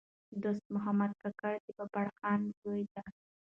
دوست 0.43 0.65
محمد 0.75 1.11
کاکړ 1.21 1.53
د 1.65 1.67
بابړخان 1.77 2.39
زوی 2.61 2.81
دﺉ. 2.91 3.15